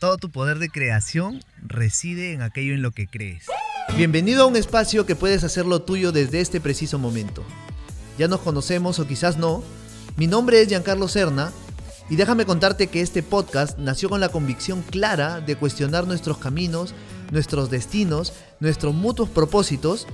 [0.00, 3.44] Todo tu poder de creación reside en aquello en lo que crees.
[3.98, 7.44] Bienvenido a un espacio que puedes hacerlo tuyo desde este preciso momento.
[8.16, 9.62] Ya nos conocemos o quizás no.
[10.16, 11.52] Mi nombre es Giancarlo Serna
[12.08, 16.94] y déjame contarte que este podcast nació con la convicción clara de cuestionar nuestros caminos,
[17.30, 20.06] nuestros destinos, nuestros mutuos propósitos.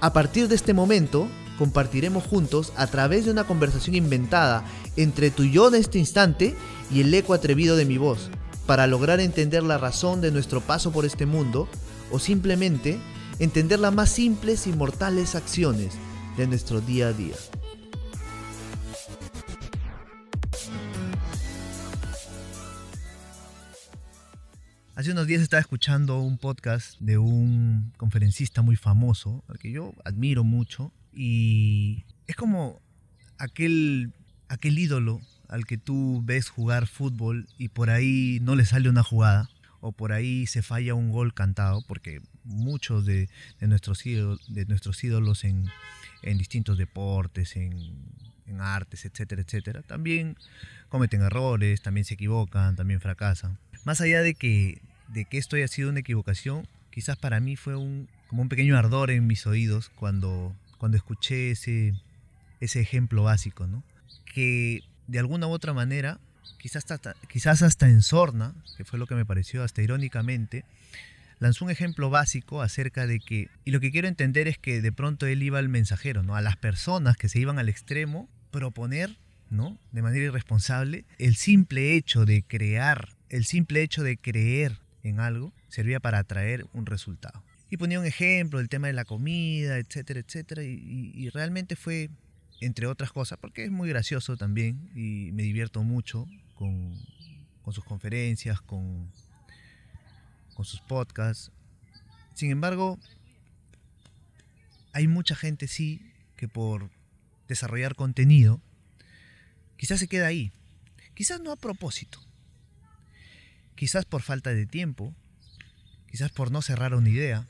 [0.00, 1.28] A partir de este momento,
[1.58, 4.64] compartiremos juntos a través de una conversación inventada
[4.96, 6.56] entre tu yo de este instante
[6.90, 8.30] y el eco atrevido de mi voz
[8.66, 11.68] para lograr entender la razón de nuestro paso por este mundo
[12.10, 12.98] o simplemente
[13.38, 15.94] entender las más simples y mortales acciones
[16.36, 17.36] de nuestro día a día.
[24.96, 29.92] Hace unos días estaba escuchando un podcast de un conferencista muy famoso, al que yo
[30.06, 32.80] admiro mucho, y es como
[33.36, 34.14] aquel,
[34.48, 39.02] aquel ídolo al que tú ves jugar fútbol y por ahí no le sale una
[39.02, 39.50] jugada
[39.80, 43.28] o por ahí se falla un gol cantado, porque muchos de,
[43.60, 45.70] nuestros, ídolos, de nuestros ídolos en,
[46.22, 47.72] distintos deportes, en,
[48.58, 50.36] artes, etcétera, etcétera, también
[50.88, 53.58] cometen errores, también se equivocan, también fracasan.
[53.84, 57.76] Más allá de que, de que esto haya sido una equivocación, quizás para mí fue
[57.76, 61.94] un, como un pequeño ardor en mis oídos cuando, cuando escuché ese,
[62.60, 63.82] ese ejemplo básico, ¿no?
[64.24, 66.18] Que de alguna u otra manera,
[66.58, 70.64] quizás hasta, quizás hasta en Sorna, que fue lo que me pareció hasta irónicamente,
[71.38, 74.92] lanzó un ejemplo básico acerca de que, y lo que quiero entender es que de
[74.92, 76.36] pronto él iba al mensajero, ¿no?
[76.36, 79.16] a las personas que se iban al extremo, proponer,
[79.50, 79.78] ¿no?
[79.92, 85.52] de manera irresponsable, el simple hecho de crear, el simple hecho de creer en algo,
[85.68, 87.42] servía para atraer un resultado.
[87.68, 92.10] Y ponía un ejemplo del tema de la comida, etcétera, etcétera, y realmente fue
[92.60, 96.94] entre otras cosas, porque es muy gracioso también y me divierto mucho con,
[97.72, 99.10] sus conferencias, con,
[100.54, 101.52] con sus podcasts.
[102.34, 102.98] Sin embargo,
[104.92, 106.00] hay mucha gente sí
[106.36, 106.90] que por
[107.48, 108.60] desarrollar contenido,
[109.76, 110.52] quizás se queda ahí.
[111.14, 112.20] Quizás no a propósito.
[113.74, 115.14] Quizás por falta de tiempo.
[116.10, 117.46] Quizás por no cerrar una idea.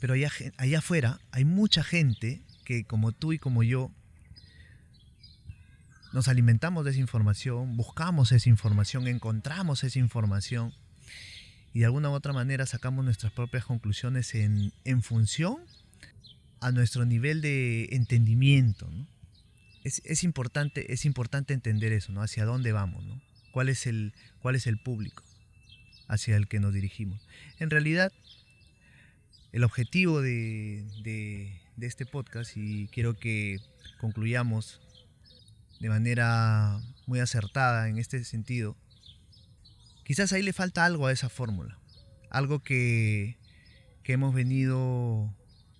[0.00, 2.42] Pero allá, allá afuera hay mucha gente
[2.86, 3.90] como tú y como yo
[6.12, 10.74] nos alimentamos de esa información, buscamos esa información, encontramos esa información
[11.72, 14.72] y de alguna u otra manera sacamos nuestras propias conclusiones en,
[15.02, 15.58] función
[16.60, 18.88] a nuestro nivel de entendimiento.
[19.84, 22.22] Es, importante, es importante entender eso, ¿no?
[22.22, 23.20] Hacia dónde vamos, ¿no?
[23.50, 25.24] ¿Cuál es el, cuál es el público
[26.08, 27.26] hacia el que nos dirigimos?
[27.58, 28.12] En realidad,
[29.52, 33.58] el objetivo de este podcast y quiero que
[33.98, 34.80] concluyamos
[35.80, 38.76] de manera muy acertada en este sentido,
[40.04, 41.78] quizás ahí le falta algo a esa fórmula,
[42.30, 43.36] algo que,
[44.04, 45.34] hemos venido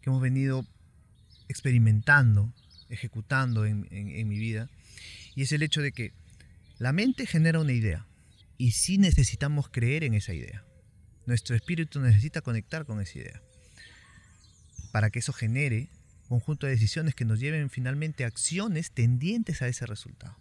[0.00, 0.66] que hemos venido
[1.48, 2.52] experimentando,
[2.88, 4.68] ejecutando en, en mi vida,
[5.34, 6.12] y es el hecho de que
[6.78, 8.06] la mente genera una idea
[8.58, 10.64] y sí necesitamos creer en esa idea.
[11.26, 13.42] Nuestro espíritu necesita conectar con esa idea
[14.94, 15.88] para que eso genere
[16.28, 20.36] un conjunto de decisiones que nos lleven finalmente a acciones tendientes a ese resultado.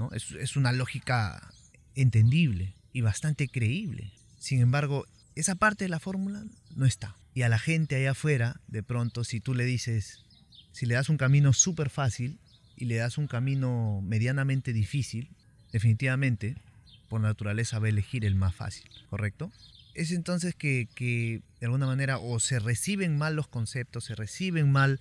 [0.00, 0.10] ¿no?
[0.10, 1.52] Es, es una lógica
[1.94, 4.10] entendible y bastante creíble.
[4.40, 5.06] Sin embargo,
[5.36, 6.42] esa parte de la fórmula
[6.74, 7.14] no está.
[7.34, 10.24] Y a la gente allá afuera, de pronto, si tú le dices,
[10.72, 12.40] si le das un camino súper fácil
[12.74, 15.30] y le das un camino medianamente difícil,
[15.70, 16.56] definitivamente,
[17.08, 19.52] por naturaleza va a elegir el más fácil, ¿correcto?
[19.98, 20.88] Es entonces que,
[21.60, 25.00] de alguna manera o se reciben mal los conceptos, se reciben mal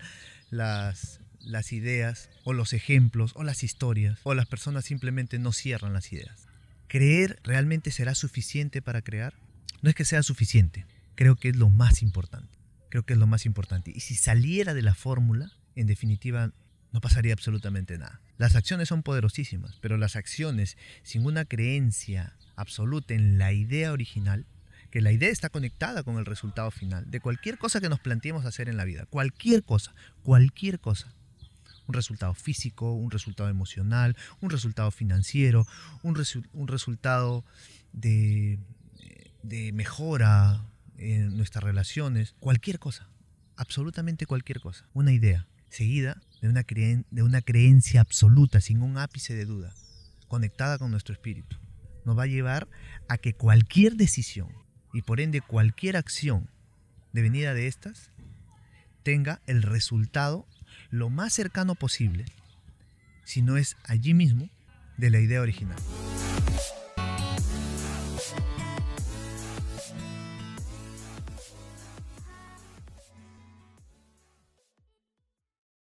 [0.50, 5.94] las, las ideas o los ejemplos o las historias o las personas simplemente no cierran
[5.94, 6.48] las ideas.
[6.88, 9.36] ¿Creer realmente será suficiente para crear?
[9.84, 12.58] No es que sea suficiente, creo que es lo más importante.
[12.90, 13.92] Creo que es lo más importante.
[13.94, 16.54] Y si saliera de la fórmula, en definitiva,
[16.92, 18.22] no pasaría absolutamente nada.
[18.38, 24.48] Las acciones son poderosísimas, pero las acciones sin una creencia absoluta en la idea original
[24.98, 28.46] que la idea está conectada con el resultado final de cualquier cosa que nos planteemos
[28.46, 29.06] hacer en la vida.
[29.06, 31.14] Cualquier cosa, cualquier cosa.
[31.86, 35.68] Un resultado físico, un resultado emocional, un resultado financiero,
[36.02, 37.46] un, resultado
[37.94, 38.58] de,
[39.72, 40.66] mejora
[40.98, 43.08] en nuestras relaciones, cualquier cosa,
[43.56, 44.90] absolutamente cualquier cosa.
[44.96, 49.76] Una idea seguida de una, de una creencia absoluta, sin un ápice de duda,
[50.28, 51.56] conectada con nuestro espíritu,
[52.04, 52.68] nos va a llevar
[53.08, 56.50] a que cualquier decisión y por ende cualquier acción
[57.14, 58.12] devenida de estas
[59.04, 60.46] tenga el resultado
[60.90, 62.26] lo más cercano posible,
[63.24, 64.50] si no es allí mismo,
[64.98, 65.78] de la idea original.